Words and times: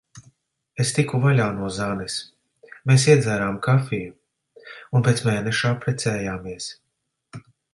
Es 0.83 0.93
tiku 0.99 1.19
vaļā 1.25 1.49
no 1.57 1.67
Zanes. 1.75 2.15
Mēs 2.91 3.05
iedzērām 3.15 3.61
kafiju. 3.67 4.17
Un 5.01 5.07
pēc 5.09 5.23
mēneša 5.29 5.75
apprecējāmies. 5.77 6.73